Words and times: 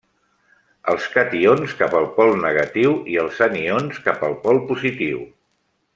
Els 0.93 1.09
cations 1.15 1.75
cap 1.83 1.93
al 1.99 2.09
pol 2.17 2.33
negatiu 2.45 2.97
i 3.17 3.21
els 3.25 3.43
anions 3.49 4.03
cap 4.09 4.29
al 4.29 4.37
pol 4.47 4.63
positiu. 4.73 5.25